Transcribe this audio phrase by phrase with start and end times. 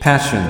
[0.00, 0.40] Passion.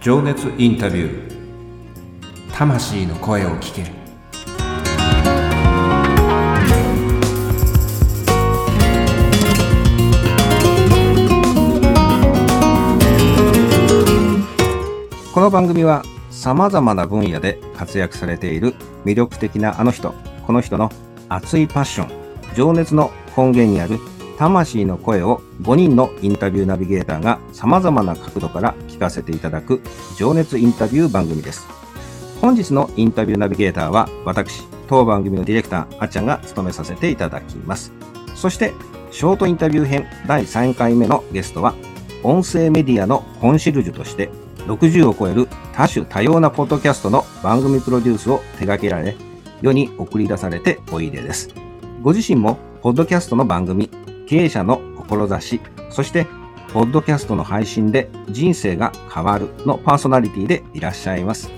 [0.00, 2.52] 情熱インタビュー。
[2.52, 3.82] 魂の声を聞け。
[3.82, 3.90] る
[15.34, 20.14] この番組はさまざまな分野で活躍されている魅力的なあの人
[20.46, 20.92] この人の
[21.28, 23.98] 熱いパッション情熱の根源にある
[24.38, 29.80] 魂の声を5人のインタビューナビゲーターが様々な角度から聞かせていただく
[30.16, 31.66] 情熱インタビュー番組です。
[32.40, 37.92] 本日のインタビューナビゲーターは私、当番組のディレクター、あっちゃんが務めさせていただきます。
[38.34, 38.72] そして、
[39.10, 41.74] ショートインタビュー編第3回目のゲストは、
[42.24, 44.28] 音声メディアのコンシェルジュとして、
[44.66, 49.16] 60を超える多種多様なポッドキャストの番組プロデュースを手掛けられ、
[49.60, 51.48] 世に送り出されておいでです。
[52.02, 53.88] ご自身も、ポッドキャストの番組、
[54.32, 56.26] 経営者の志、そして、
[56.72, 61.50] ポッドキャストの配信で人生が変わるのパーソナリティでいらっしゃいます。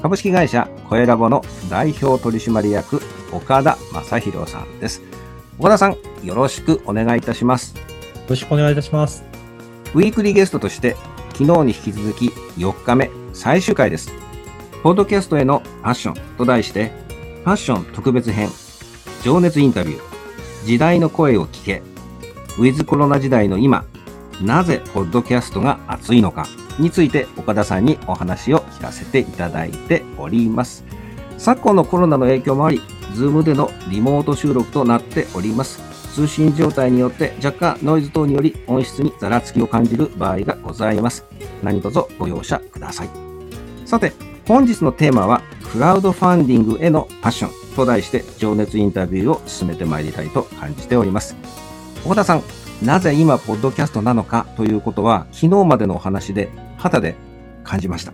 [0.00, 3.00] 株式会社声ラボの代表取締役、
[3.32, 5.02] 岡田正宏さんです。
[5.58, 7.74] 岡田さん、よろしくお願いいたします。
[7.74, 7.82] よ
[8.28, 9.24] ろしくお願いいたします。
[9.92, 10.94] ウィークリーゲストとして、
[11.32, 14.12] 昨日に引き続き4日目、最終回です。
[14.84, 16.92] ポッドキャストへのパッションと題して、
[17.42, 18.48] パッション特別編、
[19.24, 21.82] 情熱インタビュー、時代の声を聞け、
[22.58, 23.84] ウィズコロナ時代の今、
[24.42, 26.46] なぜポッドキャストが熱いのか
[26.78, 30.84] について岡田さんにお話を聞かせていただいております。
[31.38, 32.80] 昨今のコロナの影響もあり、
[33.14, 35.80] ズームでのリモート収録となっております。
[36.14, 41.24] 通信状態によって若干ノイズ等により音質にざらつきを感じる場合がございます。
[41.62, 43.08] 何卒ご容赦ください。
[43.86, 44.12] さて、
[44.46, 45.42] 本日のテーマは、
[45.72, 51.34] クラウドファンディングへのパッションと題して情熱インタビューを進めてまいりたいと感じております。
[52.04, 52.42] 小田さん、
[52.82, 57.14] なぜ今、ポッドキャストなのかということは、昨日までのお話で肌で
[57.62, 58.12] 感じました。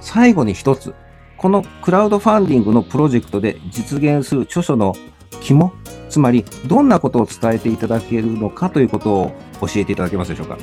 [0.00, 0.94] 最後に一つ、
[1.36, 4.94] このクラウドファンディングのプロジェクトで実現する著書の
[5.42, 5.72] 肝、
[6.08, 10.56] つまりどんなことを伝えていただけるのかということを教えていただけますでしょうか。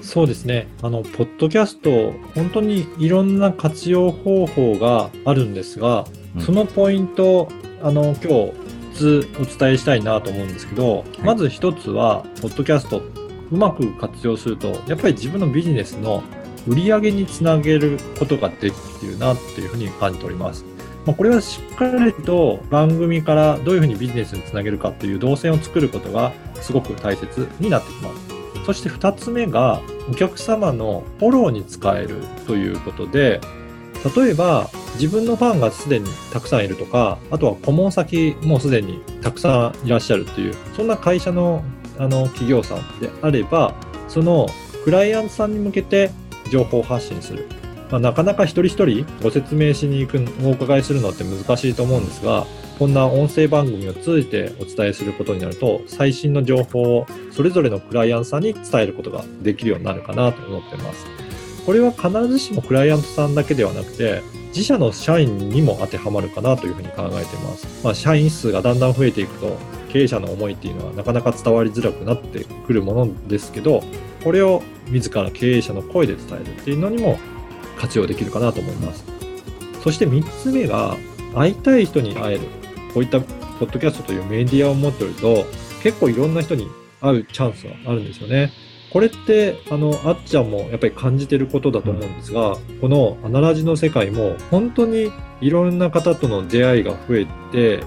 [0.00, 0.68] そうですね。
[0.82, 6.04] あの、ポッドキャスト、本当にいろんな活用方法があるんですが、
[6.38, 7.48] そのポイント、
[7.82, 8.52] あの、今日
[8.90, 13.02] つお伝えしたいなと思うんですけど、はい、まず一つは、ポッドキャスト、
[13.50, 16.22] うまく活用すると、やっぱり自分のビジネスの
[16.66, 20.64] 売り上げにつなげることができるなっていうふうに感じております。
[21.06, 28.40] まあ、これはしっかりと番組からどういうふうにビジネスにつなげるかっていう動線を作ることがすごく大切になってきます。
[28.66, 29.80] そして2つ目が
[30.10, 33.40] お客様のフォローに使えるということで、
[34.16, 34.68] 例えば
[35.00, 41.64] 自分のファンがすでにたくさんいるとか、あとは顧問先もすでにたくさんいらっしゃるっていう、そんな会社の
[41.96, 43.74] あの企業さんであれば、
[44.08, 44.46] その
[44.84, 46.10] クライアントさんに向けて
[46.50, 47.46] 情報発信する。
[47.90, 52.46] まあ、なかなか一人一人ご説明しに行く、お伺いするのって難しいと思うんですが、
[52.78, 61.06] こんな音声番組を通じてお伝えすることになると、最新の情報をそれぞれのクライアントさんに伝えることができるようになるかなと思ってます。
[61.66, 67.84] これは必ずしもクライアントさんだけではなくて、自社の社員にも当てはまるかなというふうに考えてます。
[67.84, 69.56] まあ、社員数がだんだん増えていくと、
[69.92, 73.82] 経営者の思いっていうのはなかなか伝わりづらくなってくるものですけど、
[74.24, 77.18] これを自ら経営者の声で伝えるっていうのにも
[77.78, 79.04] 活用できるかなと思います。
[79.82, 80.96] そして3つ目が、
[81.34, 82.40] 会いたい人に会える。
[82.92, 85.44] こういったポッドキャストというメディアを持っておると、
[85.82, 86.68] 結構いろんな人に
[87.00, 88.50] 会うチャンスがあるんですよね。
[88.92, 97.84] これって、あの、あっちゃんもやっぱり感じてることだと思うんですが、このアナラジの世界も本当にいろんな方との出会いが増えて、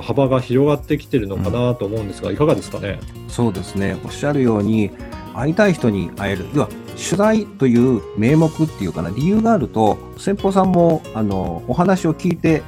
[0.00, 2.98] 幅が広がってきてるのかなと思うんですが、いかがですかね？
[3.28, 3.96] そうですね。
[4.04, 4.90] おっしゃるように、
[5.34, 6.46] 会いたい人に会える。
[6.54, 12.62] 要は、取材という名目っていうかな、理由があると、先方さんも、あの、お話を聞いて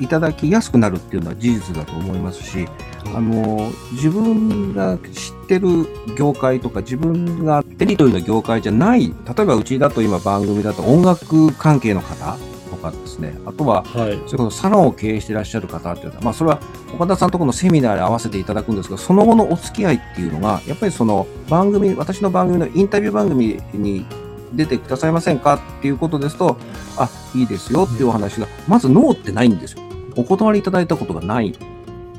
[0.00, 2.66] いただきやすくなるっていうのは事実だと思いますし、
[3.14, 5.86] あの自分が知ってる
[6.16, 12.36] 業界とか自分がテリトリーの業界じゃない例えばうちだと今番組だと音楽関係の方
[12.70, 13.34] とかですね。
[13.46, 16.60] あとは、はい、それこそサロンを経営していらっしゃる方っていうのは、まあ、それは
[16.94, 24.06] 岡田さんとこのセミナーで合わせていただくんですがその後のお付き合いっていうのがやっぱりその番組私の番組のインタビュー番組に
[24.52, 26.56] 出てくださいませんかっていうことですと
[26.96, 31.54] あいいですよっていうお話が、まずノーってないんですよお断りいただいたことがない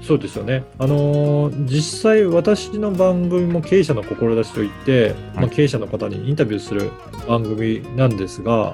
[0.01, 0.63] そうですよね。
[0.79, 6.91] あのー、実際私の番組も経営者の志といって、はい、まあ、経営者の方にインタビューする
[7.27, 8.73] 番組なんですが、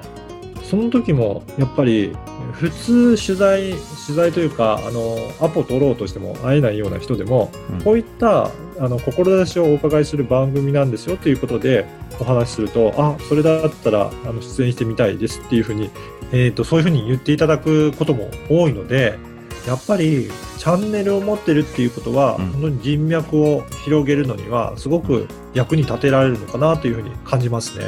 [0.68, 2.14] その時もやっぱり
[2.52, 3.72] 普通取材
[4.06, 11.86] 取材というかあのアポ取ろうとしても会えないような人でも、うん、こういったあの志をお伺いする番組なんですよということで
[12.20, 15.90] お話しするとあそれだったらあの出演してみたいですっていうふうに、
[16.32, 19.18] えーと、そういうふうに言っていただくことも多いので
[19.66, 27.84] やっぱりチャンネルを持ってるっていうことは、うん、本当に人脈を広げるのにはすごく役に立てられるのかなというふうに感じますね。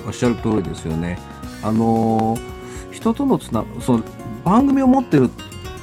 [0.00, 1.18] うん、おっしゃる通りですよね。
[1.62, 4.04] あのー、人とのつなその
[4.44, 5.30] 番組を持ってる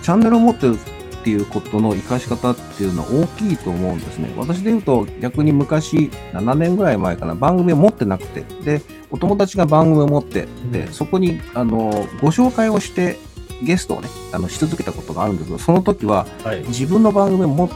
[0.02, 4.32] チャンネルを持ってるっていうことの活かし方っていうのは大きいと思うんですね。
[4.38, 11.90] 私で言うと逆に昔7年ぐらい前かな番組を持ってなくてでお友達が番組を持ってでそこにあの
[12.22, 13.18] ご紹介をして
[13.64, 16.28] ゲストをねあのし続けたことがあるんですけどその時は、
[16.68, 17.70] 自分の番組を持っ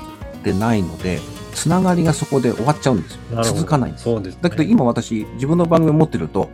[0.44, 1.20] てないので
[1.56, 3.44] つながりがそこで終わっちゃうんですよ。
[3.44, 4.04] 続かないんです。
[4.04, 6.50] そうです、ね、だけど今私自分の番組を持ってると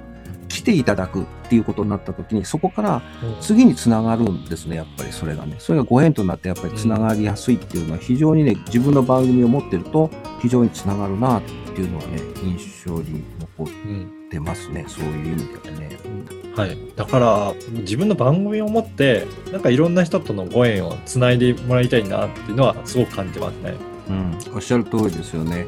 [0.56, 3.02] 来ていただくっていうことになった時に、そこから
[3.42, 5.57] 次につながるんですね、やっぱりそれがね。
[5.60, 10.10] それがご縁となってやっぱりつながりやすいっていうのは非常にね、自分の番組を持ってると
[10.42, 13.22] 非常につながるなっていうのはね、印象に
[13.57, 13.74] 残っ
[14.31, 15.98] てますね、うん、そういう意味ではね。
[16.56, 16.78] はい。
[16.96, 23.74] だから、自分の番組を持って、なんかいろんな人とのご縁をつないでもらいたいなっていうのはすごく感じますね。
[24.08, 25.68] うん、おっしゃる通りですよね。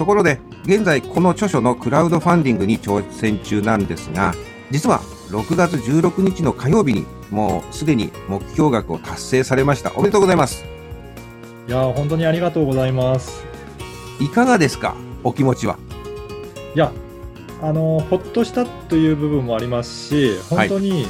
[0.00, 4.32] ところで、現在この著書のクラウドファンディングに挑戦中なんですが、
[4.70, 9.92] 実は6月16日の火曜日にもうすでに目標額を達成されました。
[9.94, 10.64] おめでとうございます。
[11.68, 13.44] いや本当にありがとうございます。
[14.20, 15.78] いかがですか、お気持ちは。
[16.74, 16.92] いや、
[17.60, 21.08] あの、ほっとしたという部分もありますし、本当に、や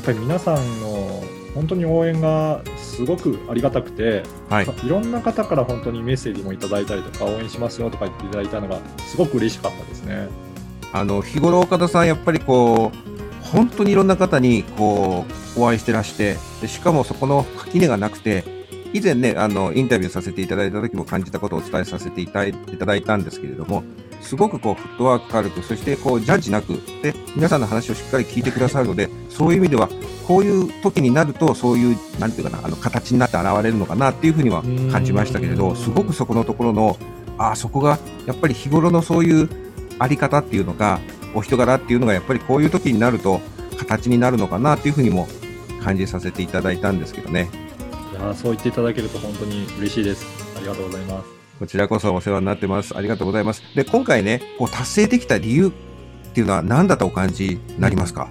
[0.00, 1.22] っぱり皆さんの
[1.54, 2.62] 本当に応援が
[2.94, 10.28] すごくありがたくて、はい、いろんな方から本当にメッセージもいただいたりとか、応援しますよとか言っていただいたのが、すごく嬉しかったですね。
[10.92, 15.26] あの日頃、岡田さん、やっぱりこう、本当にいろんな方にこ
[15.56, 18.44] うお会いしてらしてで、しかもそこの垣根がなくて、
[18.94, 23.82] 以前ね、あのインタビューさせていただいた時も感じたことをお伝えさせていただいたんですけれども、
[24.20, 29.88] すごくこうフットワーク軽く、そしてこうジャッジなく、で皆さんの話をしっかり聞いてくださるので、そういう意味では、
[30.28, 34.62] こういう時になると、そういう、なんていうかな、あの形になって現れるのかなっていうふうには
[34.92, 36.96] 感じましたけれど、すごくそこのところの、
[37.36, 39.48] ああ、そこがやっぱり日頃のそういう
[39.98, 41.00] あり方っていうのか、
[41.34, 43.40] お人柄っていうのがやっぱりこういう時になると、
[43.76, 45.26] 形になるのかなっていうふうにも
[45.82, 47.50] 感じさせていただいたんですけどね。
[48.24, 50.26] いやそう言っていただけると本当に嬉しいです。
[50.56, 51.28] ありがとうございます。
[51.58, 52.96] こちらこそお世話になってます。
[52.96, 53.62] ありがとうございます。
[53.74, 55.70] で、今回ね、こう達成できた理由っ
[56.32, 58.30] ていうのは何だとお感じになりますか、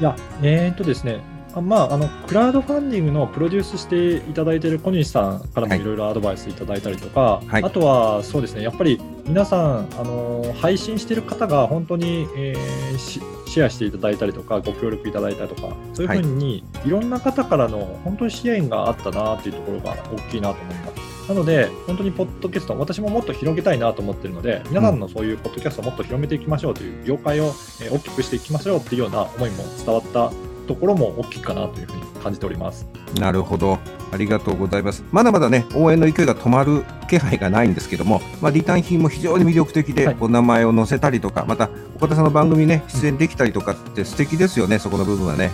[0.00, 5.78] いや、えー、っとですね、あまあ、あのクラウドファンディングのプロデュースしていただいている小西さんからもい。
[5.82, 21.28] ろいろアドバイスいただいたりとか、はい、あとはそうですね、やっぱり皆さん、あの配信している方が本当に、えー、シェアしていただいたりとか、ご協力いただいたりとか、そういうふうに、い、ろんな方からの本当に支援があったなというところが大きいなと思います。
[21.28, 27.52] なので、本当にポッドキャスト、私ももっと広げたいなと思っているので、皆さんのそういうポッドキャストをもっと広めていきましょうという、業界を
[27.90, 30.32] 大きくしていきましょうというような思いも伝わった
[30.68, 32.86] ところも大きいかなというふうに感じております。
[33.18, 33.78] なるほど。
[34.12, 35.04] ありがとうございます。
[35.10, 45.50] まだまだね、応援の勢いが止まる気配がないんですけども、まあ、リターン品も非常に魅力的で、はい、お名前を載せたりとか、また岡田さんの番組ね、出演できたりとかって素敵ですよね、そこの部分はね。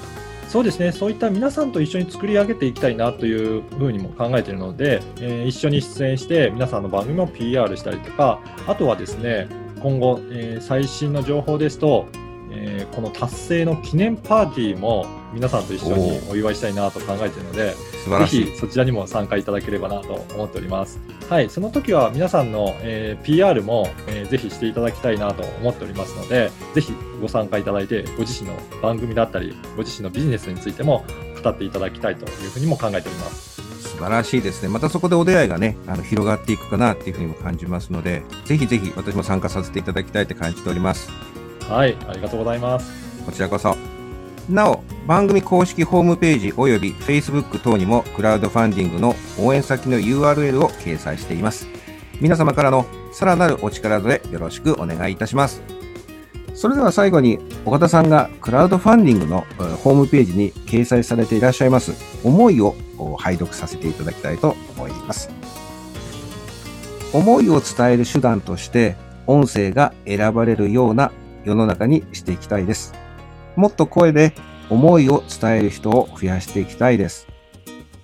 [0.48, 9.48] そうですね、そういった皆さんと一緒に作り上げていきたいなというふうにも考えているので、えー、一緒に出演して、皆さんの番組も PR したりとか、あとはですね、
[9.82, 12.06] 今後、えー、最新の情報ですと、
[12.54, 21.00] えー、この達成の記念パーティーも皆さんと一緒にお祝いしたいなと考えているので、ぜひそちらにも参加いただければなと思っております。
[21.28, 31.04] はい、その時は皆さんの、えー、PR も、えー、ぜひしていただきたいなと思っておりますので、ぜひご参加いただいて、ご自身の番組だったり、ご自身のビジネスについても
[31.42, 33.54] 語っていただきたいというふうにも考えております。
[33.94, 34.68] 素晴らしいですね。
[34.68, 41.10] またそこでお出会いがね、あの広がっていくかなっていうふうにも感じますので、ぜひぜひ私も参加させていただきたいって感じております。
[41.68, 43.24] はい、ありがとうございます。
[43.24, 43.76] こちらこそ。
[44.48, 51.66] なお、番組公式ホームページ及び Facebook 等にもクラウドファンディングの応援先の URL を掲載しています。
[52.20, 55.62] 皆様からのさらなるお力添えよろしくお願いいたします。
[56.54, 59.44] それでは最後に岡田さんがクラウドファンディングの
[59.82, 61.92] ホームページに掲載されていらっしゃいます
[62.22, 62.76] 思いを
[63.18, 65.30] 拝読させていただきたいと思います。
[67.12, 71.10] 思いを伝える手段として音声が選ばれるような
[71.44, 72.94] 世の中にしていきたいです。
[73.56, 74.34] もっと声で
[74.70, 77.26] 思いを伝える人を増やしていきたいです。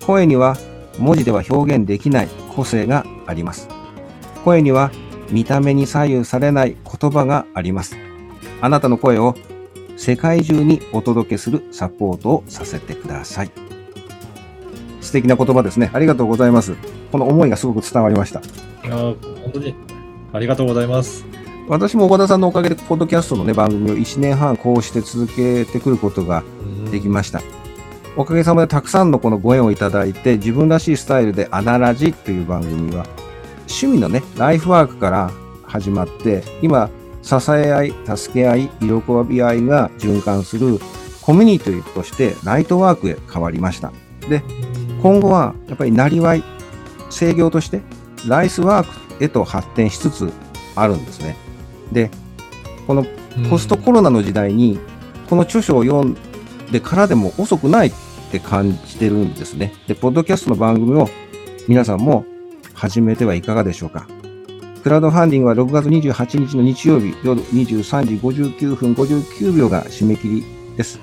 [0.07, 0.57] 声には
[0.99, 3.69] 文字では表現できない個性があります。
[4.45, 4.91] 声には
[5.31, 7.97] 見た目に左右されない言葉があります。
[8.61, 9.35] あなたの声を
[9.97, 13.51] 世界中にお届けするサポートをさせてください。
[15.01, 15.91] 素敵な言葉ですね。
[15.93, 16.75] ありがとうございます。
[17.11, 18.41] この思いがすごく伝わりました。
[18.41, 19.17] いや本
[19.55, 19.75] 当に
[20.33, 21.25] ありがとうございます。
[21.71, 26.43] 私も岡田さんのおかげで、ポッドキャストのね、番組を1年半こうして続けてくることが
[26.91, 27.43] できました。
[28.17, 33.07] おかげさまでたくさんのこのご縁をいただいて、自分らしいスタイルでアナラジという番組は、
[33.69, 35.31] 趣味のね、ライフワークから
[35.63, 36.91] 始まって、今、
[37.23, 38.89] 支え合い、助け合い、喜
[39.29, 40.81] び合いが循環する
[41.23, 43.93] コミュニティとしてライトワークへ変わりました。
[44.29, 44.43] で、
[45.03, 46.43] 今後はやっぱりなりわい、
[47.11, 47.81] 制業として
[48.27, 50.33] ライスワークへと発展しつつ
[50.75, 51.37] あるんですね。
[51.93, 52.11] で、
[52.87, 53.07] この
[53.49, 54.79] ポストコロナの時代に、
[55.29, 56.17] この著書を読ん
[56.73, 57.93] でからでも遅くないっ
[58.31, 59.75] て感じてるんですね。
[59.87, 61.09] で、ポッドキャストの番組を
[61.69, 62.25] 皆さんも
[62.75, 64.07] 始めてはいかがでしょうか。
[64.83, 70.45] クラウドファンディングは6月28日の日曜日夜23時59分59秒が締め切り
[70.77, 70.99] です。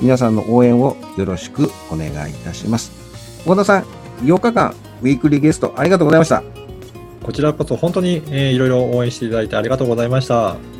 [0.00, 2.92] 皆さんの応援をよろしくお願いいたします。
[3.44, 3.84] 小田さん、
[4.22, 6.57] 8日間ウィークリーゲストありがとうございました。
[7.22, 10.77] こちらこそ本当に、えーいろいろ応援していただいてありがとうございました。